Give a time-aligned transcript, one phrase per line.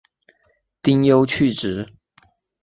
[0.81, 1.93] 丁忧去职。